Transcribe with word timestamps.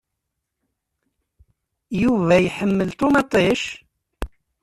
Yuba 2.01 2.35
iḥemmel 2.41 2.89
ṭumaṭic? 2.99 3.63